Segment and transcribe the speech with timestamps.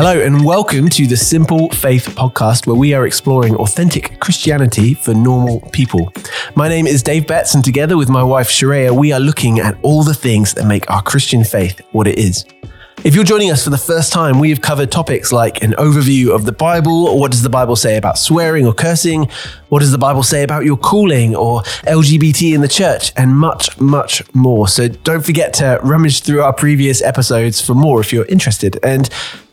[0.00, 5.12] Hello, and welcome to the Simple Faith podcast, where we are exploring authentic Christianity for
[5.12, 6.12] normal people.
[6.54, 9.76] My name is Dave Betts, and together with my wife Sharaya, we are looking at
[9.82, 12.44] all the things that make our Christian faith what it is.
[13.02, 16.32] If you're joining us for the first time, we have covered topics like an overview
[16.32, 19.28] of the Bible, what does the Bible say about swearing or cursing,
[19.68, 23.76] what does the Bible say about your calling or LGBT in the church, and much,
[23.80, 24.68] much more.
[24.68, 28.78] So don't forget to rummage through our previous episodes for more if you're interested.
[28.84, 29.10] And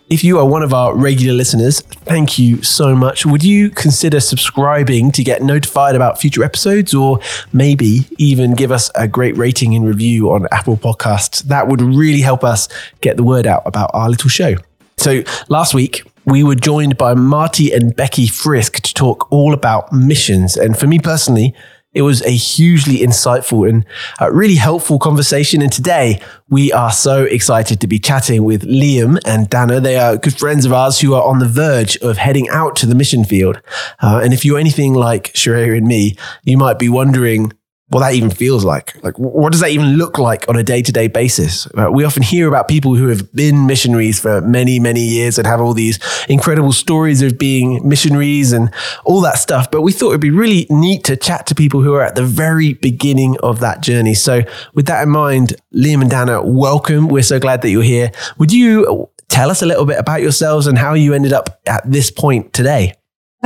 [0.09, 3.26] if you are one of our regular listeners, thank you so much.
[3.26, 7.20] Would you consider subscribing to get notified about future episodes or
[7.54, 11.41] maybe even give us a great rating and review on Apple Podcasts?
[11.44, 12.68] That would really help us
[13.02, 14.55] get the word out about our little show.
[14.98, 19.91] So last week, we were joined by Marty and Becky Frisk to talk all about
[19.91, 20.55] missions.
[20.55, 21.55] And for me personally,
[21.95, 23.85] it was a hugely insightful and
[24.22, 25.62] uh, really helpful conversation.
[25.62, 29.79] And today we are so excited to be chatting with Liam and Dana.
[29.79, 32.85] They are good friends of ours who are on the verge of heading out to
[32.85, 33.62] the mission field.
[34.01, 37.54] Uh, and if you're anything like Sharaya and me, you might be wondering,
[37.90, 39.02] what that even feels like.
[39.04, 41.68] Like, what does that even look like on a day to day basis?
[41.78, 45.46] Uh, we often hear about people who have been missionaries for many, many years and
[45.46, 49.70] have all these incredible stories of being missionaries and all that stuff.
[49.70, 52.26] But we thought it'd be really neat to chat to people who are at the
[52.26, 54.16] very beginning of that journey.
[54.16, 54.41] So,
[54.74, 57.08] with that in mind, Liam and Dana, welcome.
[57.08, 58.12] We're so glad that you're here.
[58.40, 61.90] Would you tell us a little bit about yourselves and how you ended up at
[61.90, 62.94] this point today?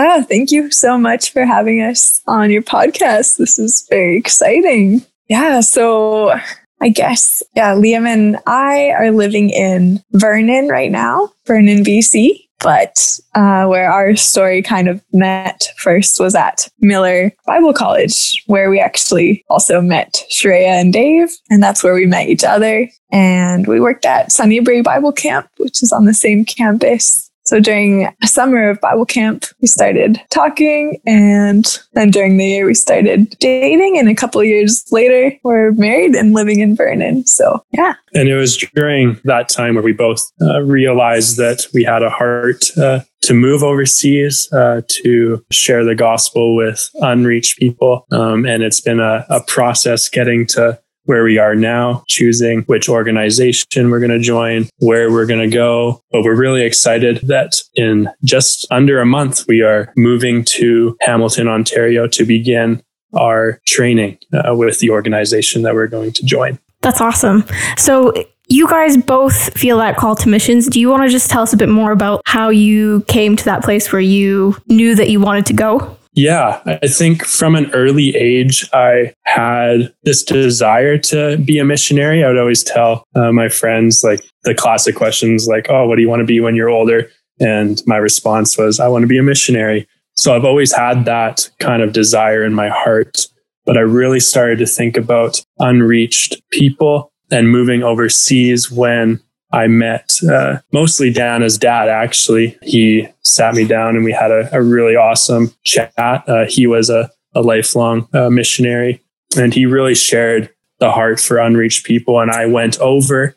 [0.02, 3.36] Ah, thank you so much for having us on your podcast.
[3.36, 5.06] This is very exciting.
[5.28, 6.40] Yeah, so
[6.80, 12.46] I guess, yeah, Liam and I are living in Vernon right now, Vernon, BC.
[12.62, 18.70] But uh, where our story kind of met first was at Millar Bible College, where
[18.70, 21.30] we actually also met Sharaya and Dave.
[21.50, 22.88] And that's where we met each other.
[23.12, 28.06] And we worked at Sunnybrae Bible Camp, which is on the same campus so during
[28.22, 33.28] a summer of Bible camp, we started talking and then during the year we started
[33.40, 37.26] dating and a couple years later we're married and living in Vernon.
[37.26, 37.96] So yeah.
[38.14, 42.12] And it was during that time where we both uh, realized that we had a
[42.12, 48.06] heart uh, to move overseas uh, to share the gospel with unreached people.
[48.12, 52.88] Um, and it's been a, a process getting to where we are now, choosing which
[52.88, 56.04] organization we're going to join, where we're going to go.
[56.12, 61.48] But we're really excited that in just under a month, we are moving to Hamilton,
[61.48, 62.84] Ontario to begin
[63.18, 66.60] our training uh, with the organization that we're going to join.
[66.82, 67.44] That's awesome.
[67.76, 68.14] So,
[68.52, 70.68] you guys both feel that call to missions.
[70.68, 73.46] Do you want to just tell us a bit more about how you came to
[73.46, 75.99] that place where you knew that you wanted to go?
[76.22, 82.26] Yeah, I think from an early age, I had this desire to be a missionary.
[82.26, 86.02] I would always tell uh, my friends, like the classic questions, like, oh, what do
[86.02, 87.10] you want to be when you're older?
[87.40, 89.88] And my response was, I want to be a missionary.
[90.18, 93.26] So I've always had that kind of desire in my heart.
[93.66, 99.22] But I really started to think about unreached people and moving overseas when
[99.52, 102.58] I met uh, mostly Dana's dad, actually.
[102.62, 105.94] He sat me down and we had a, a really awesome chat.
[105.98, 109.02] Uh, he was a, a lifelong uh, missionary
[109.38, 110.50] and he really shared
[110.80, 112.20] the heart for unreached people.
[112.20, 113.36] And I went over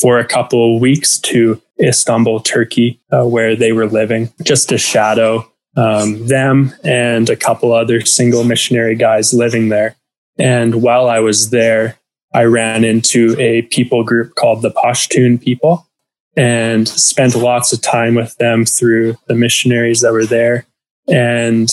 [0.00, 4.78] for a couple of weeks to Istanbul, Turkey, uh, where they were living, just to
[4.78, 9.96] shadow um, them and a couple other single missionary guys living there.
[10.38, 11.98] And while I was there,
[12.32, 15.86] I ran into a people group called the Pashtun people
[16.36, 20.66] and spent lots of time with them through the missionaries that were there.
[21.08, 21.68] And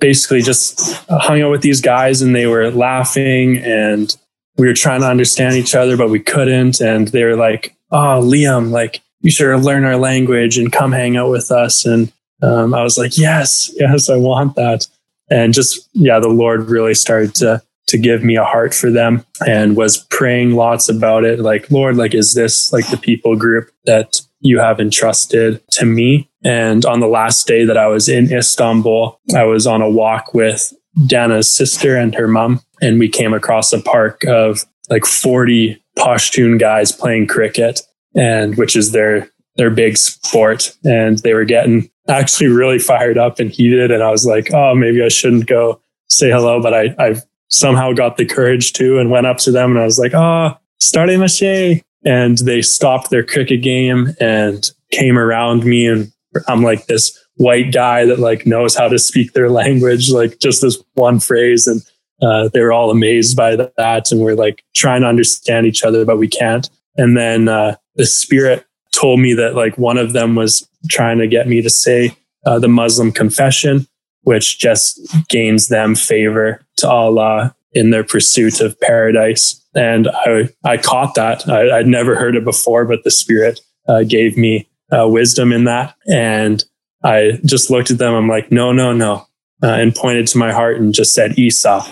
[0.00, 4.16] basically just hung out with these guys and they were laughing and
[4.56, 6.80] we were trying to understand each other but we couldn't.
[6.80, 11.16] And they were like oh liam like you should learn our language and come hang
[11.16, 11.84] out with us.
[11.84, 14.86] And um, i was like yes yes i want that.
[15.30, 19.24] And just yeah the lord really started to to give me a heart for them
[19.46, 21.40] and was praying lots about it.
[21.40, 26.30] Like, Lord, like, is this like the people group that you have entrusted to me?
[26.44, 30.32] And on the last day that I was in Istanbul, I was on a walk
[30.32, 30.72] with
[31.06, 36.58] Dana's sister and her mom, and we came across a park of like 40 Pashtun
[36.58, 37.82] guys playing cricket,
[38.14, 40.74] and which is their their big sport.
[40.84, 43.90] And they were getting actually really fired up and heated.
[43.90, 47.16] And I was like, oh, maybe I shouldn't go say hello, but I, I
[47.50, 50.56] somehow got the courage to and went up to them and I was like, oh,
[50.80, 51.82] start mache.
[52.04, 55.86] And they stopped their cricket game and came around me.
[55.86, 56.12] And
[56.48, 60.62] I'm like this white guy that like knows how to speak their language, like just
[60.62, 61.66] this one phrase.
[61.66, 61.82] And
[62.22, 64.10] uh, they were all amazed by that.
[64.10, 66.68] And we're like trying to understand each other, but we can't.
[66.96, 71.26] And then uh, the spirit told me that like one of them was trying to
[71.26, 72.16] get me to say
[72.46, 73.86] uh, the Muslim confession,
[74.22, 79.64] which just gains them favor to Allah in their pursuit of paradise.
[79.74, 81.48] And I, I caught that.
[81.48, 85.64] I, would never heard it before, but the Spirit uh, gave me uh, wisdom in
[85.64, 85.94] that.
[86.08, 86.64] And
[87.04, 88.14] I just looked at them.
[88.14, 89.26] I'm like, no, no, no.
[89.62, 91.82] Uh, and pointed to my heart and just said, Isa,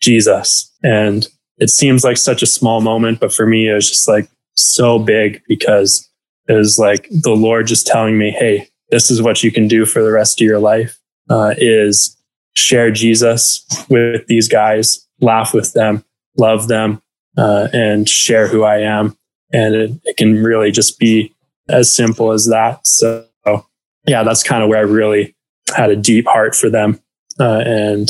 [0.00, 0.72] Jesus.
[0.82, 1.26] And
[1.58, 4.98] it seems like such a small moment, but for me, it was just like so
[4.98, 6.08] big because
[6.48, 9.84] it was like the Lord just telling me, hey, this is what you can do
[9.84, 10.98] for the rest of your life
[11.30, 12.16] uh, is
[12.58, 16.04] share Jesus with these guys, laugh with them,
[16.36, 17.02] love them,
[17.36, 19.16] uh, and share who I am.
[19.52, 21.34] And it, it, can really just be
[21.68, 22.86] as simple as that.
[22.86, 23.26] So,
[24.06, 25.34] yeah, that's kind of where I really
[25.74, 27.00] had a deep heart for them.
[27.40, 28.08] Uh, and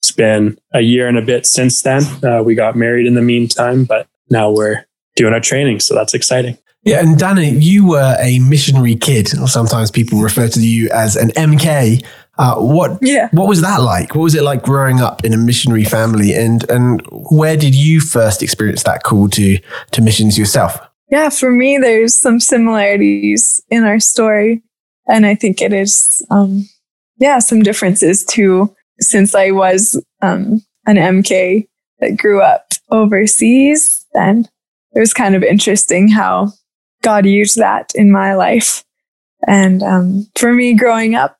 [0.00, 2.02] it's been a year and a bit since then.
[2.24, 4.86] Uh, we got married in the meantime, but now we're
[5.16, 5.80] doing our training.
[5.80, 6.56] So that's exciting.
[6.82, 11.28] Yeah, and Dana, you were a missionary kid, sometimes people refer to you as an
[11.30, 12.02] MK.
[12.40, 13.28] Uh, what yeah.
[13.32, 14.14] what was that like?
[14.14, 18.00] What was it like growing up in a missionary family, and and where did you
[18.00, 19.58] first experience that call to
[19.90, 20.80] to missions yourself?
[21.10, 24.62] Yeah, for me, there's some similarities in our story,
[25.06, 26.66] and I think it is, um,
[27.18, 28.74] yeah, some differences too.
[29.00, 34.48] Since I was um, an MK that grew up overseas, then
[34.94, 36.54] it was kind of interesting how
[37.02, 38.82] God used that in my life.
[39.46, 41.36] And um, for me, growing up,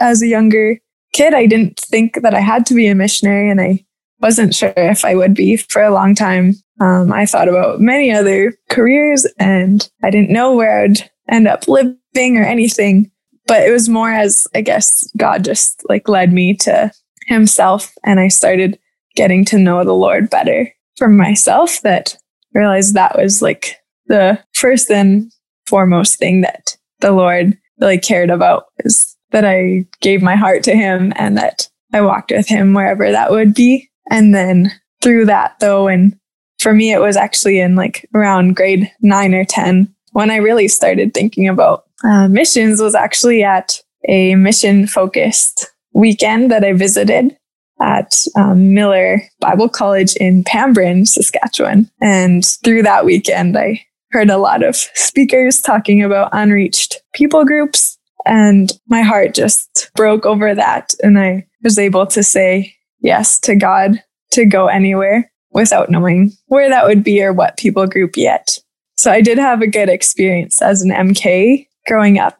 [0.00, 0.78] as a younger
[1.12, 3.84] kid, I didn't think that I had to be a missionary, and I
[4.20, 6.54] wasn't sure if I would be for a long time.
[6.80, 11.68] Um, I thought about many other careers, and I didn't know where I'd end up
[11.68, 13.10] living or anything.
[13.46, 16.92] But it was more as I guess God just like led me to
[17.26, 18.78] Himself, and I started
[19.16, 21.80] getting to know the Lord better for myself.
[21.82, 22.16] That
[22.54, 25.32] I realized that was like the first and
[25.66, 30.74] foremost thing that the Lord really cared about is that I gave my heart to
[30.74, 33.88] him and that I walked with him wherever that would be.
[34.10, 34.72] And then
[35.02, 36.18] through that though, and
[36.58, 40.68] for me, it was actually in like around grade nine or 10 when I really
[40.68, 47.36] started thinking about uh, missions was actually at a mission focused weekend that I visited
[47.80, 51.90] at um, Millar Bible College in Pambrun, Saskatchewan.
[52.00, 57.97] And through that weekend, I heard a lot of speakers talking about unreached people groups.
[58.26, 60.94] And my heart just broke over that.
[61.02, 66.68] And I was able to say yes to God to go anywhere without knowing where
[66.68, 68.58] that would be or what people group yet.
[68.96, 72.38] So I did have a good experience as an MK growing up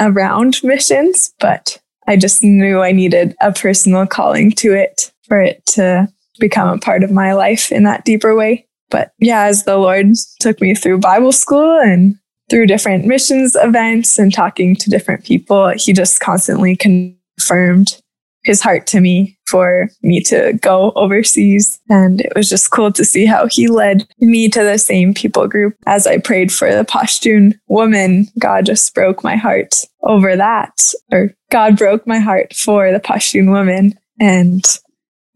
[0.00, 5.64] around missions, but I just knew I needed a personal calling to it for it
[5.66, 6.08] to
[6.38, 8.66] become a part of my life in that deeper way.
[8.90, 10.06] But yeah, as the Lord
[10.40, 12.18] took me through Bible school and
[12.50, 18.02] through different missions events and talking to different people, He just constantly confirmed
[18.44, 21.80] his heart to me for me to go overseas.
[21.88, 25.46] And it was just cool to see how he led me to the same people
[25.46, 28.26] group as I prayed for the Pashtun woman.
[28.38, 33.50] God just broke my heart over that, or God broke my heart for the Pashtun
[33.50, 33.98] woman.
[34.20, 34.64] And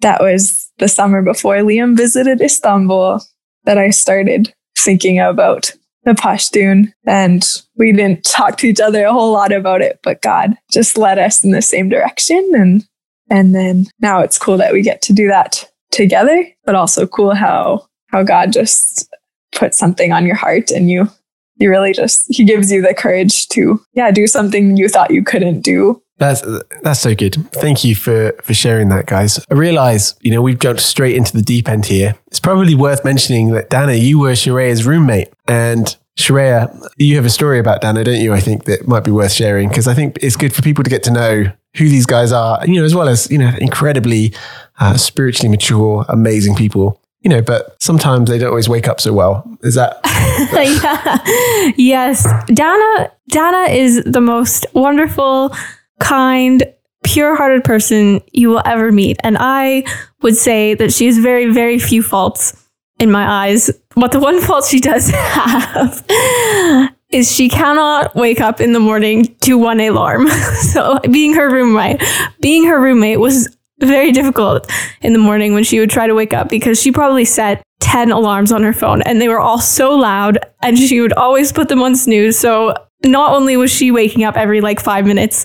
[0.00, 3.20] that was the summer before Liam visited Istanbul
[3.64, 5.72] that I started thinking about
[6.06, 6.92] the Pashtun.
[7.04, 7.44] And
[7.76, 11.18] we didn't talk to each other a whole lot about it, but God just led
[11.18, 12.50] us in the same direction.
[12.54, 12.86] And,
[13.28, 17.34] and then now it's cool that we get to do that together, but also cool
[17.34, 19.12] how, how God just
[19.54, 21.08] put something on your heart and you,
[21.56, 25.24] you really just, he gives you the courage to, yeah, do something you thought you
[25.24, 26.42] couldn't do that's
[26.82, 27.34] that's so good.
[27.52, 29.44] Thank you for for sharing that, guys.
[29.50, 32.16] I realize, you know, we've jumped straight into the deep end here.
[32.28, 37.30] It's probably worth mentioning that Dana, you were Sharaya's roommate, and Sharea, you have a
[37.30, 38.32] story about Dana, don't you?
[38.32, 40.90] I think that might be worth sharing because I think it's good for people to
[40.90, 44.32] get to know who these guys are, you know, as well as you know, incredibly
[44.80, 47.00] uh, spiritually mature, amazing people.
[47.20, 49.44] You know, but sometimes they don't always wake up so well.
[49.62, 49.98] Is that?
[50.52, 51.72] yeah.
[51.76, 52.24] Yes.
[52.46, 53.10] Dana.
[53.28, 55.52] Dana is the most wonderful
[56.00, 56.64] kind,
[57.04, 59.16] pure hearted person you will ever meet.
[59.22, 59.84] And I
[60.22, 62.62] would say that she has very, very few faults
[62.98, 63.70] in my eyes.
[63.94, 66.04] But the one fault she does have
[67.10, 70.28] is she cannot wake up in the morning to one alarm.
[70.72, 72.02] so being her roommate,
[72.40, 74.70] being her roommate was very difficult
[75.02, 78.10] in the morning when she would try to wake up because she probably set 10
[78.10, 81.68] alarms on her phone and they were all so loud and she would always put
[81.68, 82.38] them on snooze.
[82.38, 82.74] So
[83.04, 85.44] not only was she waking up every like five minutes,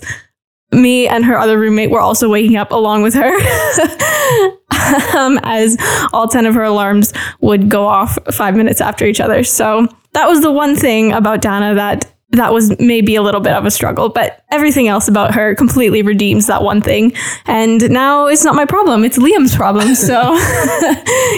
[0.72, 3.32] me and her other roommate were also waking up along with her
[5.16, 5.76] um, as
[6.12, 9.44] all 10 of her alarms would go off five minutes after each other.
[9.44, 13.52] So that was the one thing about Dana that that was maybe a little bit
[13.52, 17.12] of a struggle, but everything else about her completely redeems that one thing.
[17.44, 19.94] And now it's not my problem, it's Liam's problem.
[19.94, 20.34] So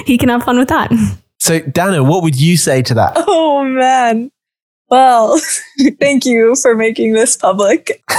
[0.06, 0.92] he can have fun with that.
[1.40, 3.12] So, Dana, what would you say to that?
[3.16, 4.30] Oh, man.
[4.90, 5.40] Well,
[6.00, 8.02] thank you for making this public.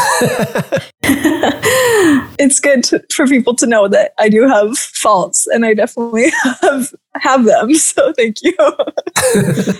[2.37, 6.31] it's good to, for people to know that I do have faults and I definitely
[6.61, 7.73] have have them.
[7.75, 8.53] So thank you.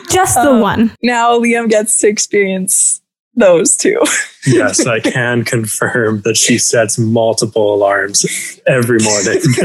[0.09, 0.95] Just the Um, one.
[1.01, 3.01] now Liam gets to experience
[3.35, 3.99] those two.
[4.45, 8.25] yes, I can confirm that she sets multiple alarms
[8.67, 9.41] every morning.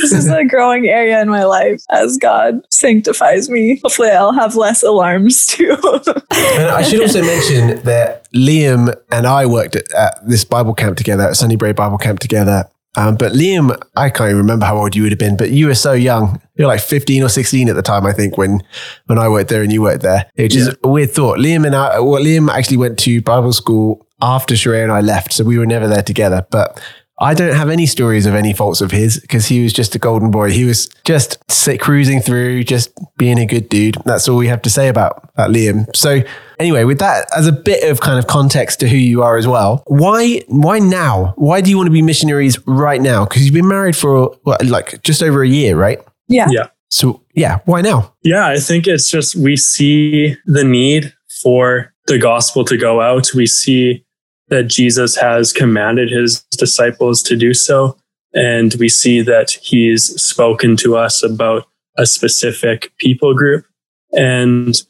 [0.00, 3.80] this is a growing area in my life as God sanctifies me.
[3.82, 5.76] Hopefully, I'll have less alarms too.
[5.82, 10.96] And I should also mention that Liam and I worked at, at this Bible camp
[10.96, 12.68] together, at Sunnybrae Bible Camp together.
[12.96, 15.66] Um, but Liam, I can't even remember how old you would have been, but you
[15.66, 16.40] were so young.
[16.56, 18.62] You were like 15 or 16 at the time, I think, when
[19.06, 20.28] when I worked there and you worked there.
[20.36, 21.38] Which is a weird thought.
[21.38, 25.32] Liam and I, well, Liam actually went to Bible school after Sharaya and I left,
[25.32, 26.46] so we were never there together.
[26.50, 26.80] But
[27.20, 29.98] I don't have any stories of any faults of his because he was just a
[29.98, 30.50] golden boy.
[30.50, 33.96] He was just sit, cruising through, just being a good dude.
[34.04, 35.84] That's all we have to say about, about Liam.
[35.94, 36.22] So
[36.58, 39.46] anyway, with that as a bit of kind of context to who you are as
[39.46, 41.34] well, why why now?
[41.36, 43.26] Why do you want to be missionaries right now?
[43.26, 45.98] Because you've been married for what, like just over a year, right?
[46.28, 46.46] yeah.
[46.50, 46.68] Yeah.
[46.90, 48.14] So yeah, why now?
[48.24, 53.32] Yeah, I think it's just we see the need for the gospel to go out.
[53.34, 54.04] We see
[54.50, 57.96] that Jesus has commanded his disciples to do so.
[58.34, 61.66] And we see that he's spoken to us about
[61.96, 63.64] a specific people group.
[64.12, 64.80] And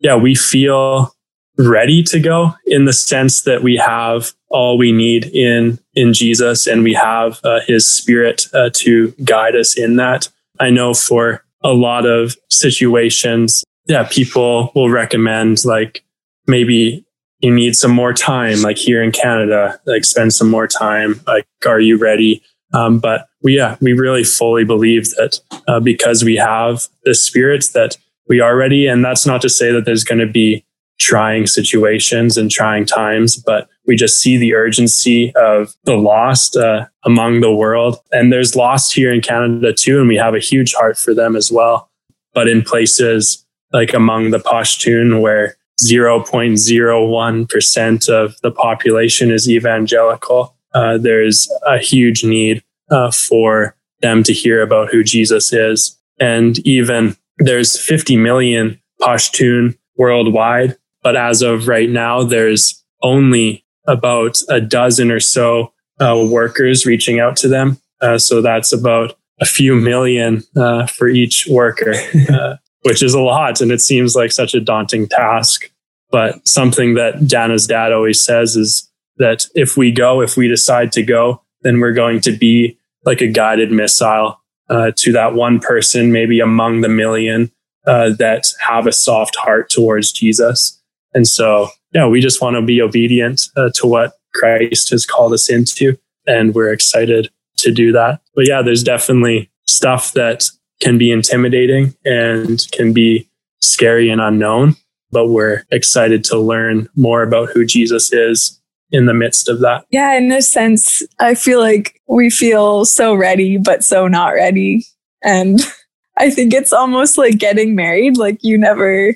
[0.00, 1.14] yeah, we feel
[1.58, 6.66] ready to go in the sense that we have all we need in in Jesus
[6.66, 10.28] and we have uh, his spirit uh, to guide us in that.
[10.60, 16.04] I know for a lot of situations, yeah, people will recommend like
[16.46, 17.04] maybe
[17.40, 21.20] you need some more time, like here in Canada, like spend some more time.
[21.26, 22.42] Like, are you ready?
[22.74, 27.66] Um, but we, yeah, we really fully believe that uh, because we have the spirit
[27.74, 27.96] that
[28.28, 28.86] we are ready.
[28.86, 30.64] And that's not to say that there's going to be
[30.98, 36.86] trying situations and trying times, but we just see the urgency of the lost uh,
[37.04, 37.98] among the world.
[38.10, 40.00] And there's lost here in Canada too.
[40.00, 41.88] And we have a huge heart for them as well.
[42.34, 50.98] But in places like among the Pashtun, where 0.01% of the population is evangelical, uh,
[50.98, 55.96] there's a huge need uh, for them to hear about who Jesus is.
[56.20, 60.76] And even there's 50 million Pashtun worldwide.
[61.02, 67.20] But as of right now, there's only about a dozen or so uh, workers reaching
[67.20, 67.78] out to them.
[68.00, 71.94] Uh, so that's about a few million uh, for each worker,
[72.32, 73.60] uh, which is a lot.
[73.60, 75.70] And it seems like such a daunting task.
[76.10, 80.92] But something that Dana's dad always says is that if we go, if we decide
[80.92, 85.58] to go, then we're going to be like a guided missile uh, to that one
[85.58, 87.50] person, maybe among the million
[87.86, 90.80] uh, that have a soft heart towards Jesus.
[91.14, 95.32] And so, yeah, we just want to be obedient uh, to what Christ has called
[95.32, 95.98] us into.
[96.26, 98.20] And we're excited to do that.
[98.34, 100.44] But yeah, there's definitely stuff that
[100.80, 103.28] can be intimidating and can be
[103.60, 104.76] scary and unknown.
[105.10, 109.84] But we're excited to learn more about who Jesus is in the midst of that.
[109.90, 114.84] Yeah, in a sense, I feel like we feel so ready, but so not ready.
[115.22, 115.60] And
[116.18, 118.16] I think it's almost like getting married.
[118.16, 119.14] Like you never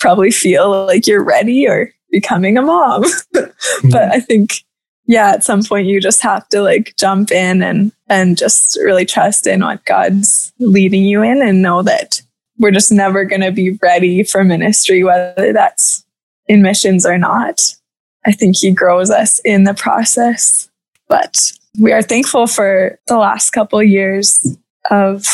[0.00, 3.02] probably feel like you're ready or becoming a mom.
[3.32, 3.52] but
[3.82, 4.12] mm-hmm.
[4.12, 4.64] I think,
[5.06, 9.04] yeah, at some point you just have to like jump in and, and just really
[9.04, 12.20] trust in what God's leading you in and know that
[12.58, 16.04] we're just never going to be ready for ministry, whether that's
[16.46, 17.74] in missions or not.
[18.26, 20.68] I think he grows us in the process.
[21.08, 24.56] But we are thankful for the last couple of years
[24.90, 25.26] of,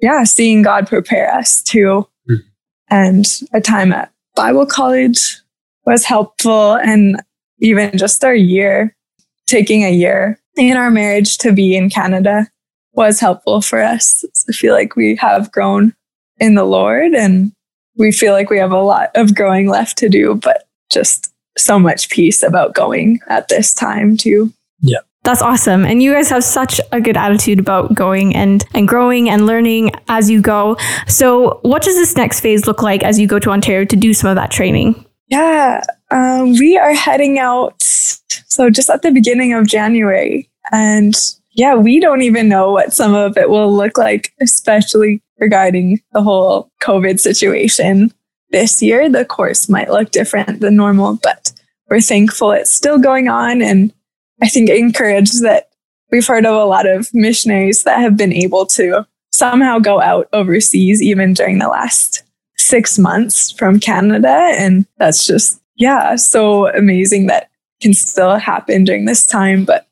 [0.00, 2.08] yeah, seeing God prepare us too.
[2.28, 2.42] Mhm.
[2.90, 5.38] And a time at Bible college
[5.84, 6.74] was helpful.
[6.74, 7.20] And
[7.60, 8.96] even just our year,
[9.46, 12.48] taking a year in our marriage to be in Canada
[12.92, 14.24] was helpful for us.
[14.48, 15.94] I feel like we have grown
[16.38, 17.52] in the Lord and
[17.96, 21.78] we feel like we have a lot of growing left to do, but just so
[21.78, 24.52] much peace about going at this time too.
[24.80, 24.98] Yeah.
[25.22, 25.86] That's awesome.
[25.86, 29.90] And you guys have such a good attitude about going and, and growing and learning
[30.08, 30.76] as you go.
[31.08, 34.12] So, what does this next phase look like as you go to Ontario to do
[34.12, 35.02] some of that training?
[35.28, 35.82] Yeah,
[36.14, 37.82] um, we are heading out.
[37.82, 40.48] So just at the beginning of January.
[40.72, 41.14] And
[41.52, 46.22] yeah, we don't even know what some of it will look like, especially regarding the
[46.22, 48.12] whole COVID situation.
[48.54, 51.52] this year the course might look different than normal, but
[51.90, 53.60] we're thankful it's still going on.
[53.60, 53.92] And
[54.40, 55.70] I think encouraged that
[56.12, 60.28] we've heard of a lot of missionaries that have been able to somehow go out
[60.32, 62.22] overseas, even during the last
[62.56, 64.52] six months from Canada.
[64.56, 67.50] And that's just, yeah, so amazing that
[67.80, 69.64] can still happen during this time.
[69.64, 69.86] But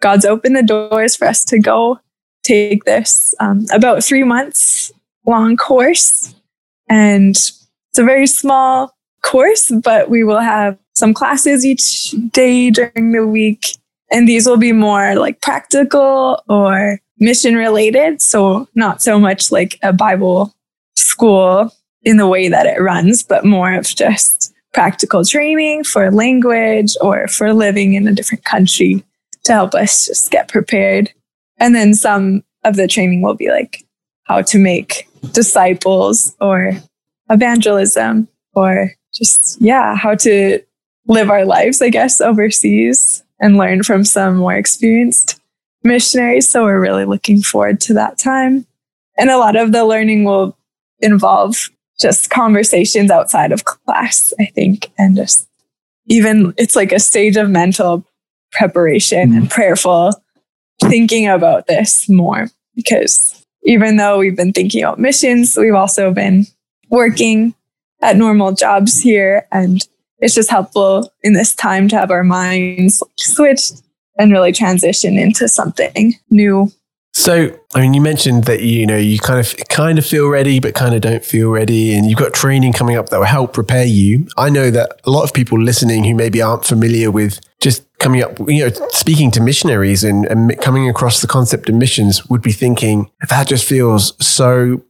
[0.00, 2.00] God's opened the doors for us to go
[2.42, 4.92] take this um, about three months
[5.26, 6.34] long course.
[6.88, 13.12] And it's a very small course, but we will have some classes each day during
[13.12, 13.76] the week.
[14.10, 18.22] And these will be more like practical or mission related.
[18.22, 20.54] So, not so much like a Bible
[20.96, 26.94] school in the way that it runs, but more of just practical training for language
[27.00, 29.04] or for living in a different country
[29.44, 31.12] to help us just get prepared.
[31.58, 33.84] And then some of the training will be like
[34.24, 36.72] how to make disciples or
[37.30, 40.60] evangelism or just, yeah, how to
[41.06, 45.40] live our lives, I guess, overseas and learn from some more experienced
[45.82, 46.48] missionaries.
[46.48, 48.66] So we're really looking forward to that time.
[49.16, 50.56] And a lot of the learning will
[51.00, 55.48] involve just conversations outside of class, I think, and just
[56.06, 58.04] even it's like a stage of mental
[58.52, 59.46] preparation and mm-hmm.
[59.46, 60.12] prayerful
[60.80, 66.46] thinking about this more because even though we've been thinking about missions, we've also been
[66.90, 67.54] working
[68.00, 69.46] at normal jobs here.
[69.52, 69.86] And
[70.20, 73.82] it's just helpful in this time to have our minds switched
[74.18, 76.72] and really transition into something new
[77.18, 80.60] so, I mean, you mentioned that you know you kind of kind of feel ready,
[80.60, 83.52] but kind of don't feel ready, and you've got training coming up that will help
[83.52, 84.28] prepare you.
[84.36, 88.22] I know that a lot of people listening who maybe aren't familiar with just coming
[88.22, 92.40] up, you know, speaking to missionaries and, and coming across the concept of missions would
[92.40, 94.80] be thinking that just feels so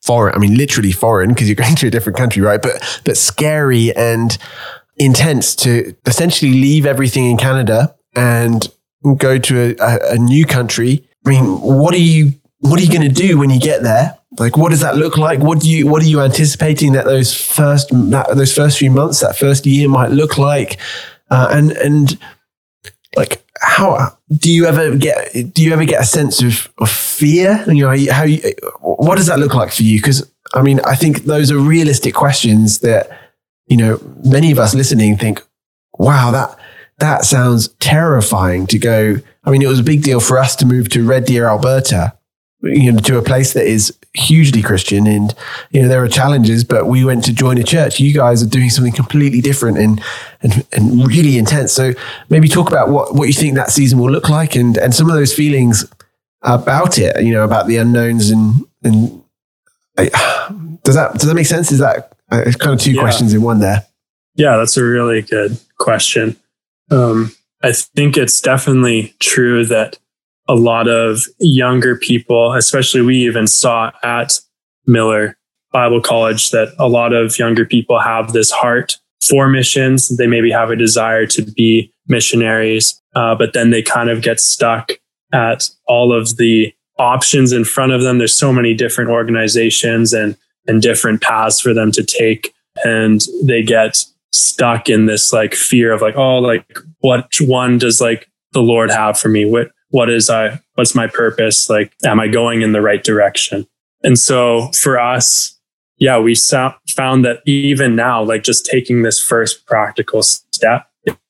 [0.00, 0.32] foreign.
[0.36, 2.62] I mean, literally foreign because you're going to a different country, right?
[2.62, 4.38] But but scary and
[4.96, 8.68] intense to essentially leave everything in Canada and
[9.18, 13.08] go to a, a new country I mean, what are you what are you going
[13.08, 14.18] to do when you get there?
[14.38, 15.40] Like, what does that look like?
[15.40, 19.20] What do you what are you anticipating that those first that, those first few months,
[19.20, 20.78] that first year might look like?
[21.30, 22.18] Uh, and and
[23.16, 27.64] like, how do you ever get do you ever get a sense of, of fear?
[27.68, 28.42] You know, how you,
[28.80, 29.98] what does that look like for you?
[29.98, 33.08] Because I mean, I think those are realistic questions that
[33.66, 35.42] you know many of us listening think,
[35.98, 36.58] wow, that
[36.98, 39.16] that sounds terrifying to go.
[39.44, 42.16] I mean, it was a big deal for us to move to Red Deer, Alberta,
[42.62, 45.06] you know, to a place that is hugely Christian.
[45.06, 45.34] And,
[45.70, 48.00] you know, there are challenges, but we went to join a church.
[48.00, 50.02] You guys are doing something completely different and,
[50.40, 51.72] and, and really intense.
[51.72, 51.92] So
[52.30, 55.08] maybe talk about what, what you think that season will look like and, and some
[55.08, 55.84] of those feelings
[56.42, 59.22] about it, you know, about the unknowns and, and
[59.96, 61.72] does that, does that make sense?
[61.72, 63.00] Is that uh, kind of two yeah.
[63.00, 63.84] questions in one there?
[64.36, 66.36] Yeah, that's a really good question.
[66.90, 69.98] Um, I think it's definitely true that
[70.48, 74.38] a lot of younger people, especially we even saw at
[74.86, 75.36] Millar
[75.72, 80.14] Bible College, that a lot of younger people have this heart for missions.
[80.16, 84.38] They maybe have a desire to be missionaries, uh, but then they kind of get
[84.40, 84.92] stuck
[85.32, 88.18] at all of the options in front of them.
[88.18, 93.62] There's so many different organizations and and different paths for them to take, and they
[93.62, 98.62] get stuck in this like fear of like, oh, like what one does like the
[98.62, 99.44] Lord have for me?
[99.44, 101.70] What what is I what's my purpose?
[101.70, 103.66] Like, am I going in the right direction?
[104.02, 105.58] And so for us,
[105.98, 110.88] yeah, we found that even now, like just taking this first practical step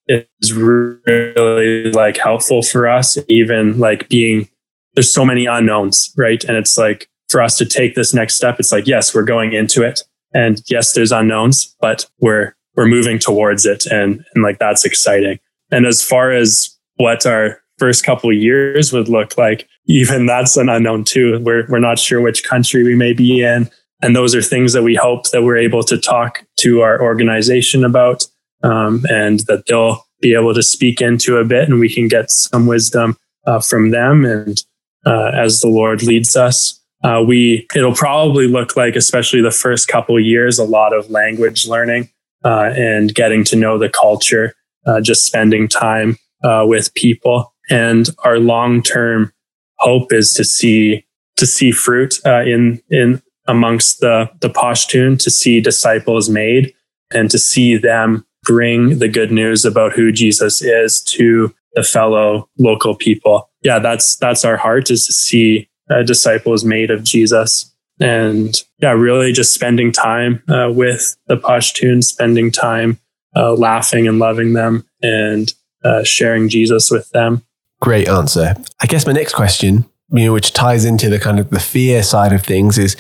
[0.09, 3.19] is really like helpful for us.
[3.29, 4.49] Even like being
[4.95, 6.43] there's so many unknowns, right?
[6.45, 9.53] And it's like for us to take this next step, it's like, yes, we're going
[9.53, 10.03] into it.
[10.33, 15.39] And yes, there's unknowns, but we're we're moving towards it and and like that's exciting.
[15.71, 20.69] And as far as what our first couple years would look like even that's an
[20.69, 21.41] unknown too.
[21.41, 23.71] We're we're not sure which country we may be in.
[24.03, 27.85] And those are things that we hope that we're able to talk to our organization
[27.85, 28.27] about
[28.63, 32.31] um, and that they'll be able to speak into a bit and we can get
[32.31, 34.25] some wisdom uh, from them.
[34.25, 34.63] And
[35.07, 39.87] uh, as the lord leads us uh, we it'll probably look like especially the first
[39.89, 42.09] couple years a lot of language learning
[42.45, 44.55] uh, and getting to know the culture,
[44.87, 47.55] uh, just spending time uh, with people.
[47.71, 49.33] And our long term
[49.79, 55.31] hope is to see to see fruit uh, in in amongst the the Pashtun, to
[55.31, 56.75] see disciples made,
[57.13, 62.49] and to see them bring the good news about who Jesus is to the fellow
[62.59, 63.51] local people.
[63.63, 67.74] Yeah, that's that's our heart is to see uh, disciples made of Jesus
[68.05, 72.99] and yeah, really just spending time uh, with the Pashtuns, spending time
[73.35, 77.43] uh, laughing and loving them, and uh, sharing Jesus with them.
[77.81, 78.55] Great answer.
[78.81, 82.03] I guess my next question, you know, which ties into the kind of the fear
[82.03, 82.97] side of things, is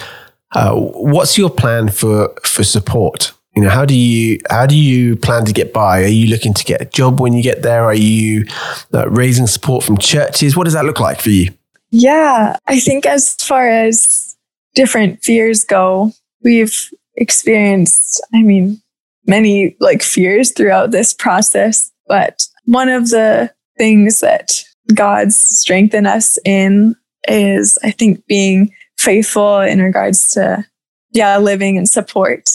[0.53, 3.33] uh, what's your plan for for support?
[3.55, 6.03] You know, how do you how do you plan to get by?
[6.03, 7.85] Are you looking to get a job when you get there?
[7.85, 8.47] Are you
[8.93, 10.57] uh, raising support from churches?
[10.57, 11.53] What does that look like for you?
[11.90, 14.34] Yeah, I think as far as
[14.75, 18.81] different fears go, we've experienced, I mean,
[19.27, 21.91] many like fears throughout this process.
[22.07, 29.61] But one of the things that God's strengthened us in is, I think, being faithful
[29.61, 30.65] in regards to,
[31.13, 32.51] yeah, living and support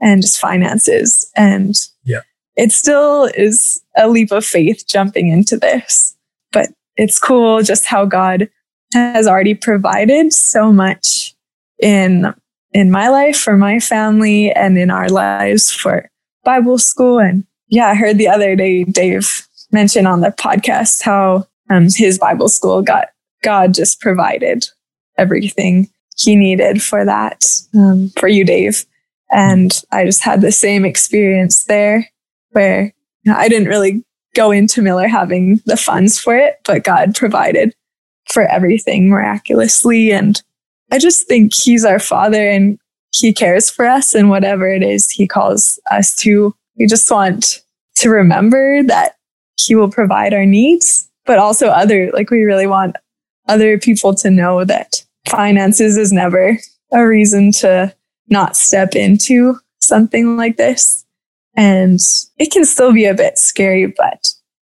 [0.00, 1.30] and just finances.
[1.36, 2.22] And yeah,
[2.56, 6.16] it still is a leap of faith jumping into this,
[6.52, 8.48] but it's cool just how God
[8.94, 11.34] has already provided so much
[11.80, 12.34] in
[12.72, 16.10] in my life for my family and in our lives for
[16.44, 17.18] Bible school.
[17.18, 22.18] And yeah, I heard the other day Dave mention on the podcast how um, his
[22.18, 23.08] Bible school got
[23.42, 24.66] God just provided
[25.16, 28.84] everything he needed for that um, for you, Dave.
[29.30, 32.08] And I just had the same experience there
[32.50, 32.92] where
[33.30, 37.74] I didn't really go into Millar having the funds for it, but God provided
[38.30, 40.12] for everything miraculously.
[40.12, 40.42] And
[40.90, 42.78] I just think He's our Father and
[43.12, 46.54] He cares for us and whatever it is He calls us to.
[46.76, 47.62] We just want
[47.96, 49.16] to remember that
[49.60, 52.96] He will provide our needs, but also other, like, we really want
[53.48, 56.58] other people to know that finances is never
[56.92, 57.94] a reason to
[58.28, 61.04] not step into something like this.
[61.56, 61.98] And
[62.38, 64.28] it can still be a bit scary, but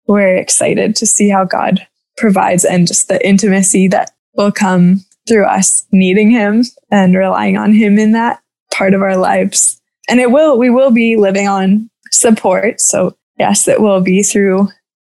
[0.07, 5.47] we're excited to see how God provides and just the intimacy that will come through
[5.47, 8.41] us needing Him and relying on Him in that
[8.73, 9.81] part of our lives.
[10.09, 12.81] And it will, we will be living on support.
[12.81, 14.69] So, yes, it will be through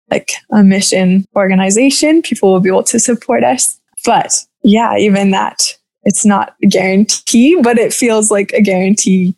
[0.09, 2.21] like a mission organization.
[2.21, 3.79] People will be able to support us.
[4.05, 9.35] But yeah, even that it's not a guarantee, but it feels like a guarantee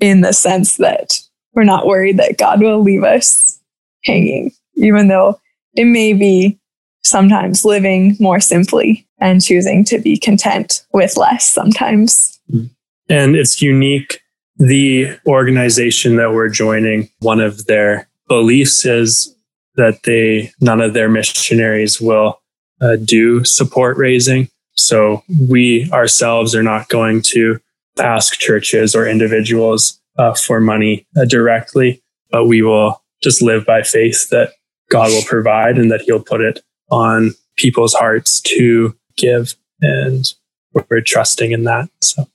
[0.00, 1.20] in the sense that
[1.54, 3.58] we're not worried that God will leave us
[4.04, 5.40] hanging, even though
[5.74, 6.58] it may be
[7.08, 12.38] sometimes living more simply and choosing to be content with less sometimes.
[13.08, 14.20] And it's unique.
[14.56, 19.34] The organization that we're joining, one of their beliefs is
[19.76, 22.40] that they, none of their missionaries will
[22.80, 24.48] uh, do support raising.
[24.74, 27.58] So we ourselves are not going to
[27.98, 33.82] ask churches or individuals uh, for money uh, directly, but we will just live by
[33.82, 34.52] faith that
[34.90, 39.54] God will provide and that He'll put it on people's hearts to give.
[39.80, 40.24] And
[40.72, 41.88] we're trusting in that.
[42.02, 42.28] So,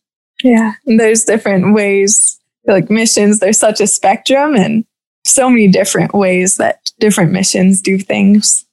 [0.43, 4.85] yeah, and there's different ways, like missions, there's such a spectrum and
[5.25, 8.65] so many different ways that different missions do things.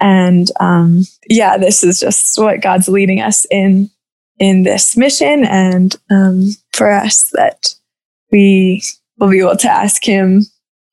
[0.00, 3.90] And um, yeah, this is just what God's leading us in
[4.38, 7.74] in this mission, and um, for us that
[8.30, 8.82] we
[9.18, 10.42] will be able to ask Him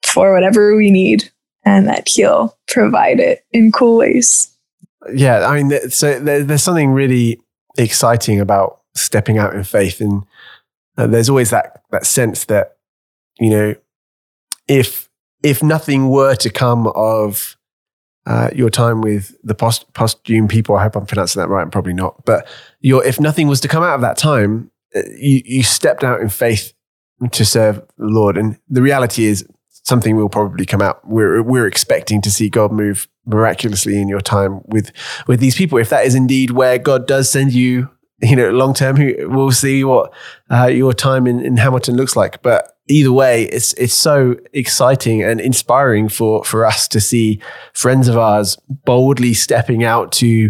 [0.03, 1.31] for whatever we need,
[1.65, 4.51] and that He'll provide it in cool ways.
[5.13, 7.39] Yeah, I mean, so there's something really
[7.77, 10.23] exciting about stepping out in faith, and
[10.97, 12.77] uh, there's always that that sense that
[13.39, 13.75] you know,
[14.67, 15.09] if
[15.43, 17.57] if nothing were to come of
[18.25, 20.75] uh, your time with the post, Pashtun people.
[20.75, 21.61] I hope I'm pronouncing that right.
[21.61, 22.25] I'm probably not.
[22.25, 22.47] But
[22.79, 26.21] your, if nothing was to come out of that time, uh, you, you stepped out
[26.21, 26.73] in faith
[27.31, 28.37] to serve the Lord.
[28.37, 29.47] And the reality is
[29.85, 31.07] something will probably come out.
[31.07, 34.91] We're, we're expecting to see God move miraculously in your time with,
[35.27, 35.77] with these people.
[35.77, 37.89] If that is indeed where God does send you,
[38.21, 38.97] you know, long term,
[39.31, 40.11] we'll see what
[40.49, 42.41] uh, your time in, in Hamilton looks like.
[42.41, 47.41] But either way, it's it's so exciting and inspiring for for us to see
[47.73, 50.49] friends of ours boldly stepping out to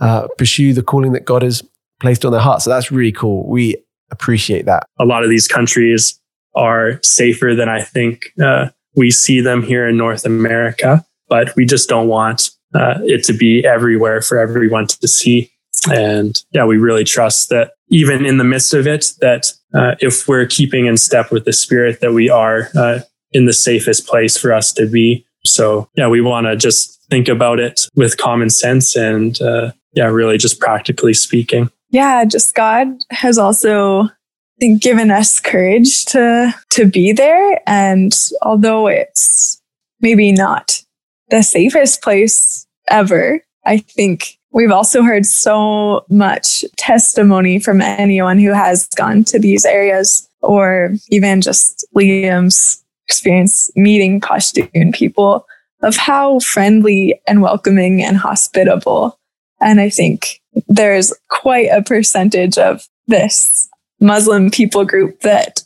[0.00, 1.62] uh, pursue the calling that God has
[2.00, 2.62] placed on their heart.
[2.62, 3.48] So that's really cool.
[3.48, 3.76] We
[4.10, 4.86] appreciate that.
[5.00, 6.20] A lot of these countries
[6.56, 11.66] are safer than I think uh, we see them here in North America, but we
[11.66, 15.52] just don't want uh, it to be everywhere for everyone to see.
[15.90, 20.26] And yeah, we really trust that even in the midst of it, that uh, if
[20.26, 23.00] we're keeping in step with the spirit, that we are uh,
[23.32, 25.24] in the safest place for us to be.
[25.44, 30.06] So yeah, we want to just think about it with common sense and uh, yeah,
[30.06, 31.70] really just practically speaking.
[31.90, 34.08] Yeah, just God has also
[34.78, 39.60] given us courage to to be there, and although it's
[40.00, 40.82] maybe not
[41.30, 48.52] the safest place ever, I think we've also heard so much testimony from anyone who
[48.52, 55.46] has gone to these areas or even just Liam's experience meeting Pashtun people
[55.82, 59.18] of how friendly and welcoming and hospitable.
[59.60, 63.68] And I think there's quite a percentage of this
[64.00, 65.62] Muslim people group that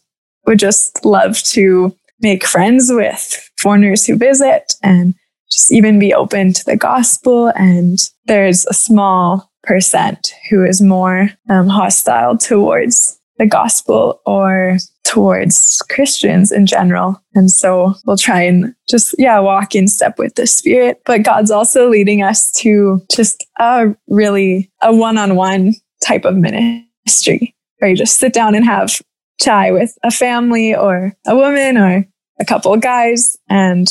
[0.46, 5.14] would just love to make friends with foreigners who visit and
[5.50, 7.48] just even be open to the gospel.
[7.56, 15.82] And there's a small percent who is more um, hostile towards the gospel or towards
[15.88, 17.20] Christians in general.
[17.34, 21.00] And so we'll try and just, yeah, walk in step with the Spirit.
[21.04, 26.36] But God's also leading us to just a really a one on one type of
[26.36, 29.00] ministry where you just sit down and have
[29.40, 32.06] chai with a family or a woman or
[32.38, 33.36] a couple of guys.
[33.48, 33.88] And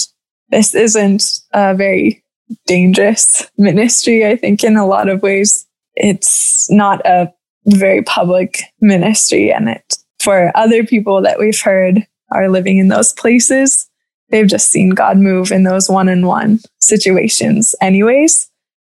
[0.49, 1.23] this isn't
[1.53, 2.23] a very
[2.65, 5.67] dangerous ministry, I think, in a lot of ways.
[5.95, 7.33] It's not a
[7.65, 13.13] very public ministry and it for other people that we've heard are living in those
[13.13, 13.89] places
[14.29, 18.48] they've just seen god move in those one-on-one situations anyways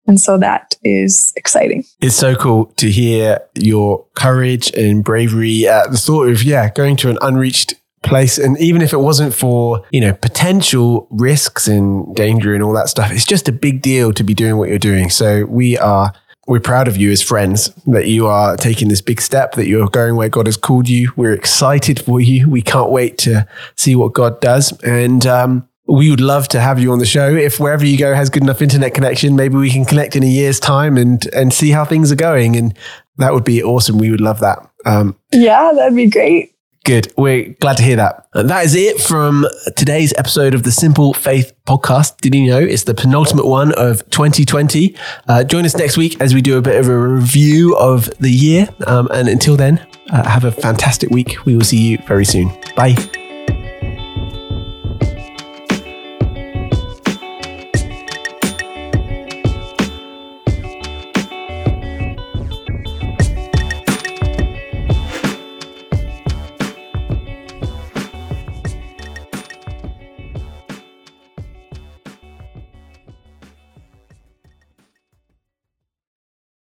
[0.06, 5.90] and so that is exciting it's so cool to hear your courage and bravery at
[5.90, 9.82] the thought of yeah going to an unreached place and even if it wasn't for
[9.90, 14.12] you know potential risks and danger and all that stuff it's just a big deal
[14.12, 16.12] to be doing what you're doing so we are
[16.46, 19.88] we're proud of you as friends that you are taking this big step, that you're
[19.88, 21.12] going where God has called you.
[21.16, 22.48] We're excited for you.
[22.50, 24.78] We can't wait to see what God does.
[24.82, 27.34] And um, we would love to have you on the show.
[27.34, 30.26] If wherever you go has good enough internet connection, maybe we can connect in a
[30.26, 32.56] year's time and and see how things are going.
[32.56, 32.76] And
[33.18, 33.98] that would be awesome.
[33.98, 34.58] We would love that.
[34.86, 36.54] Um, yeah, that'd be great.
[36.84, 37.10] Good.
[37.16, 38.26] We're glad to hear that.
[38.34, 42.18] And that is it from today's episode of the Simple Faith podcast.
[42.18, 44.94] Did you know it's the penultimate one of 2020?
[45.26, 48.30] Uh, join us next week as we do a bit of a review of the
[48.30, 48.68] year.
[48.86, 49.78] Um, and until then,
[50.10, 51.46] uh, have a fantastic week.
[51.46, 52.48] We will see you very soon.
[52.76, 52.96] Bye.